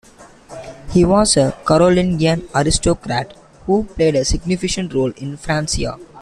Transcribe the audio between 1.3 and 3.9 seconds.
a Carolingian aristocrat who